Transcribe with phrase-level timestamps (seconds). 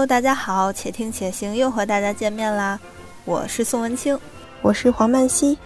[0.00, 2.80] Hello，大家好，且听且行又和大家见面啦！
[3.26, 4.18] 我是宋文清，
[4.62, 5.58] 我是黄曼希。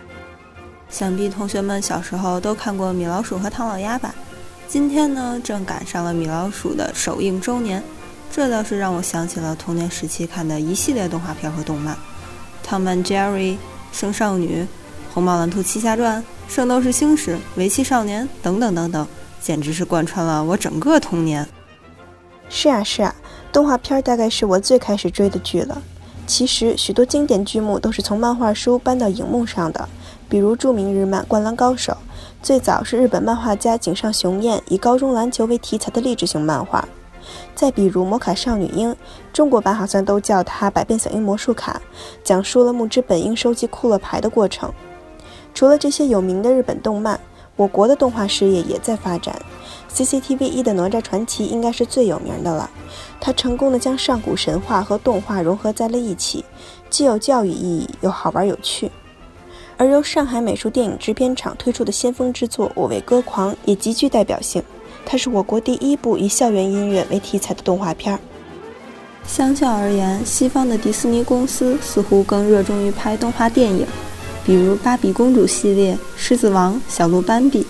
[0.90, 4.12] 想必同学们小时候都看过米老鼠和唐老鸭吧？
[4.66, 7.80] 今天呢，正赶上了米老鼠的首映周年，
[8.28, 11.94] 这倒是让我想起了童年时期看的一系列动画片和动漫，
[12.64, 13.52] 《汤曼 Jerry》、
[13.92, 14.62] 《圣少女》、
[15.14, 16.20] 《红毛蓝兔七侠传》、
[16.52, 19.06] 《圣斗士星矢》、《围棋少年》等等等等，
[19.40, 21.46] 简直是贯穿了我整个童年。
[22.48, 23.13] 是啊，是啊。
[23.54, 25.80] 动画片大概是我最开始追的剧了。
[26.26, 29.88] 其实许多经典剧目都是从漫画书搬到荧幕上的，
[30.28, 31.92] 比如著名日漫《灌篮高手》，
[32.42, 36.88] 最早是日本漫画家井上雄彦以高中篮球为题材的励志型漫画。
[37.54, 38.90] 再比如《魔卡少女樱》，
[39.32, 41.80] 中国版好像都叫它《百变小樱魔术卡》，
[42.24, 44.72] 讲述了木之本樱收集库洛牌的过程。
[45.54, 47.20] 除了这些有名的日本动漫，
[47.54, 49.40] 我国的动画事业也在发展。
[49.94, 52.68] CCTV 一的《哪吒传奇》应该是最有名的了，
[53.20, 56.44] 它成功的将上古神话和动画融合在了一起，
[56.90, 58.90] 既有教育意义，又好玩有趣。
[59.76, 64.60] 而由上海美术电影制片厂推出的先锋之作《我为歌狂》也极具代表性，
[65.06, 68.18] 它是我国第一部以校园音乐为题材的动画片。
[69.24, 73.86] 相较而言，西方的迪士尼公司似乎更热衷于拍动画电影，
[74.44, 77.62] 比如《芭比公主》系列、《狮子王》、《小鹿斑比》。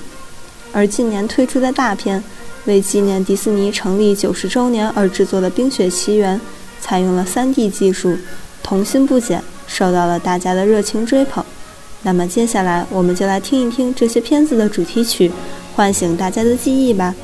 [0.74, 2.22] 而近年推出的大片，
[2.64, 6.36] 为纪念迪士尼成立九十周年而制作的《冰雪奇缘》，
[6.80, 8.18] 采用了 3D 技术，
[8.62, 11.44] 童心不减，受到了大家的热情追捧。
[12.02, 15.30] 那么接下来，我们就来听一听这些片子的主题曲，
[15.76, 17.14] 唤醒大家的记忆吧。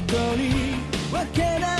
[0.02, 0.74] とに
[1.12, 1.79] わけな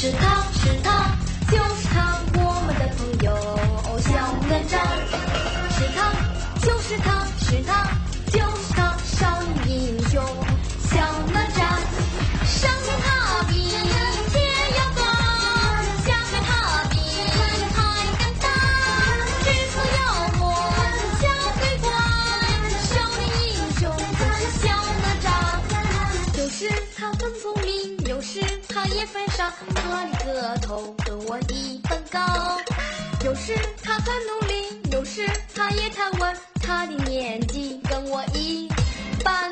[0.00, 1.14] 是他是他，
[1.50, 3.28] 就是他，我们的朋友
[3.98, 4.08] 小
[4.48, 4.72] 哪吒。
[5.76, 5.98] 是他
[6.64, 7.06] 就是他
[7.36, 7.70] 是他
[8.32, 9.49] 就是他，少年
[29.90, 32.20] 他的个头跟我一般高。
[33.24, 38.68] 有时他很努力，有时他也贪玩，他的年纪跟我一
[39.24, 39.50] 般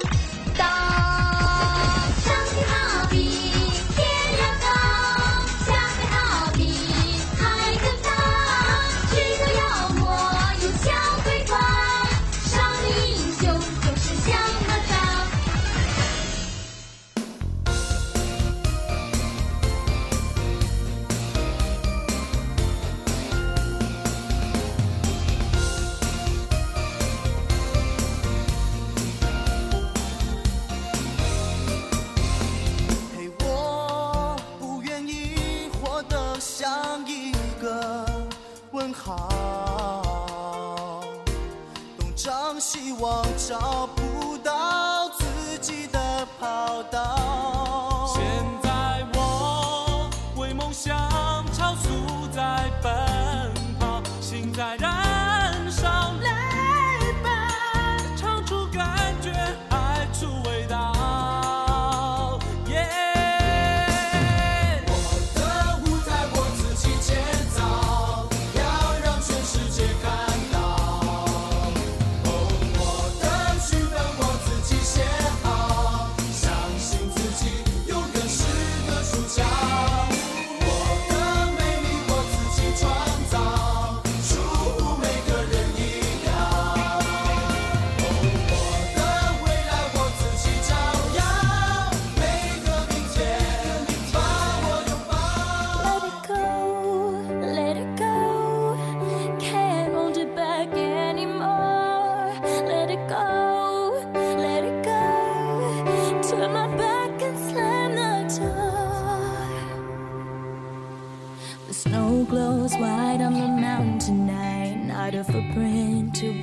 [54.58, 54.88] 心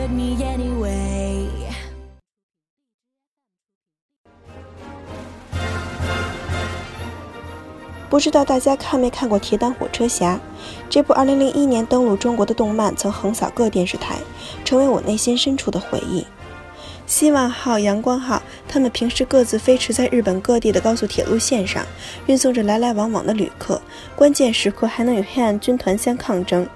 [0.00, 1.46] Let me anyway.
[8.08, 10.34] 不知道大家看没看过《铁胆火车侠》
[10.88, 14.16] 这部2001年登陆中国的动漫，曾横扫各电视台，
[14.64, 16.26] 成为我内心深处的回忆。
[17.06, 21.84] 希望号、阳光号，他们平时各自飞驰在日本各地的高速铁路线上，
[22.26, 23.80] 运送着来来往往的旅客，
[24.16, 26.66] 关键时刻还能与黑暗军团相抗争。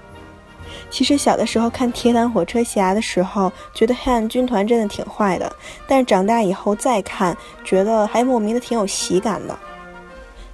[0.89, 5.53] 其实小的时候看《铁胆火车侠》的时候，觉得黑暗军团真的挺坏的，
[5.87, 9.57] 但是长大以后再看，觉得还莫名的挺有喜感的。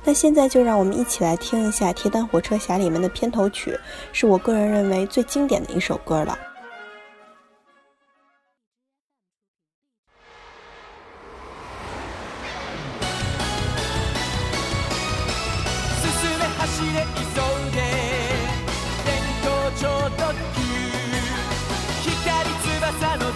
[0.03, 3.77] 那现在就让我们一起来听一下《铁胆火车侠》里面的片头曲，
[4.11, 6.35] 是我个人认为最经典的一首歌了。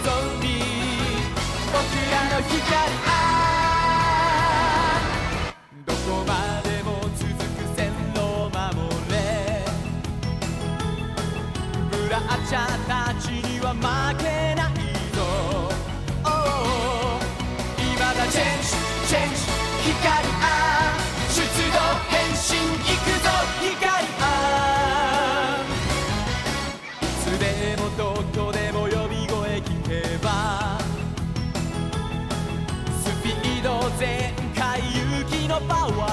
[0.06, 0.46] 翼のゾンビ
[1.66, 1.82] 僕
[2.12, 2.62] らの光
[3.06, 3.10] あ
[5.84, 6.30] どこま
[6.62, 8.56] でも続く線路を守
[9.10, 9.14] れ。
[11.90, 13.74] ブラッチャーたちには
[35.68, 36.05] 把握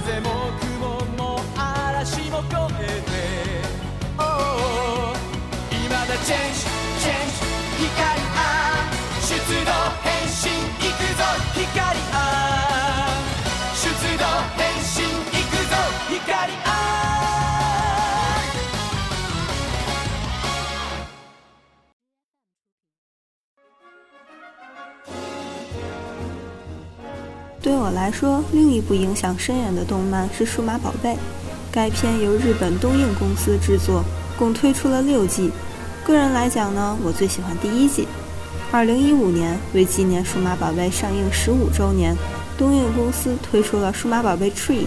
[0.00, 3.10] 風も雲も嵐も越えて。
[4.16, 5.12] Oh
[5.72, 8.38] 今だチェンジチェンジ光あ
[9.20, 9.72] 出動
[10.04, 10.38] 変身
[10.78, 12.47] 行くぞ光あ。
[27.68, 31.10] 对我来说，另一部影响深远的动漫是《数码宝贝》。
[31.70, 34.02] 该片由日本东映公司制作，
[34.38, 35.50] 共推出了六季。
[36.02, 38.08] 个人来讲呢，我最喜欢第一季。
[38.72, 42.16] 二零一五年，为纪念《数码宝贝》上映十五周年，
[42.56, 44.84] 东映公司推出了《数码宝贝 Tree》。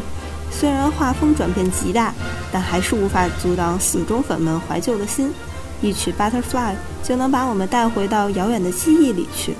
[0.49, 2.11] 虽然画风转变极大，
[2.51, 5.31] 但还是无法阻挡死忠粉们怀旧的心。
[5.83, 6.71] 一曲《Butterfly》
[7.03, 9.53] 就能把我们带回到遥远的记忆里去。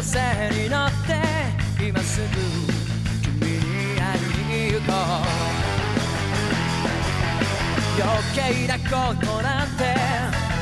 [0.00, 1.14] 風に乗って
[1.82, 2.26] 今すぐ
[3.22, 3.60] 君に
[3.98, 4.20] 会い
[4.68, 5.24] に行こう
[8.02, 9.82] 余計なことなんて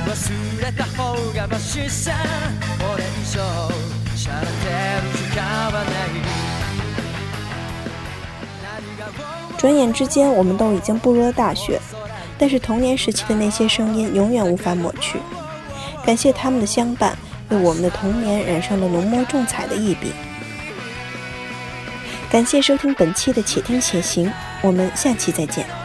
[0.06, 0.10] 忘
[0.62, 2.12] れた方がマシさ
[2.78, 3.40] これ以上
[4.16, 4.52] しゃれて
[5.02, 5.92] る時間はない
[8.62, 9.02] 何が
[9.58, 11.80] 转眼之间，我们都已经步入了大学，
[12.38, 15.18] 但是童年时期的那些声音永远无法抹去。
[16.04, 17.16] 感谢他们的相伴，
[17.49, 20.11] 为我们的童年染上了浓墨重彩的一笔。
[22.31, 24.27] 感谢收听本期的《且听且行》，
[24.61, 25.78] 我们下期再见。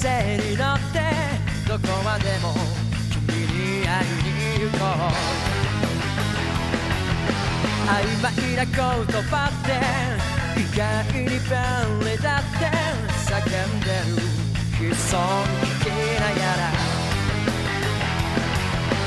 [0.00, 0.98] 風に乗って
[1.68, 2.54] どこまでも
[3.28, 5.12] 君に会いに行こう
[7.86, 7.92] 曖
[8.22, 8.72] 昧な言
[9.24, 9.68] 葉って
[10.58, 10.80] 意外
[11.12, 12.64] に便利だって
[13.28, 15.86] 叫んでる悲壮聞き
[16.18, 16.72] ながら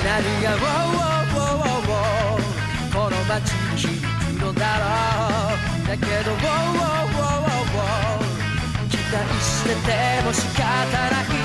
[0.06, 4.84] 何が「ウォーウォーウォーウォーウォーこの街に響くのだろ
[5.86, 7.43] うだけど「ウォーウォーウォーウォー
[9.20, 10.63] してても仕方
[11.12, 11.43] ない